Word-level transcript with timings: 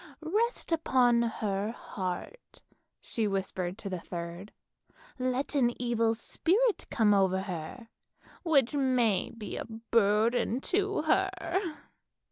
Rest 0.23 0.71
upon 0.71 1.21
her 1.21 1.69
heart," 1.73 2.63
she 3.01 3.27
whispered 3.27 3.77
to 3.77 3.87
the 3.87 3.99
third." 3.99 4.51
Let 5.19 5.53
an 5.53 5.79
evil 5.79 6.15
spirit 6.15 6.87
come 6.89 7.13
over 7.13 7.41
her, 7.41 7.87
which 8.41 8.73
may 8.73 9.29
be 9.29 9.57
a 9.57 9.65
burden 9.65 10.59
to 10.61 11.03
her." 11.03 11.29